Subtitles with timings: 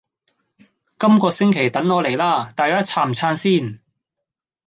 [0.97, 2.51] 今個星期等我黎啦！
[2.55, 3.79] 大家撐唔撐先？